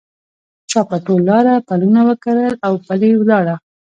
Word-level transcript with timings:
چا 0.69 0.79
په 0.89 0.97
ټول 1.05 1.21
لاره 1.29 1.53
پلونه 1.67 2.01
وکرل 2.09 2.53
اوپلي 2.67 3.11
ولاړه 3.17 3.55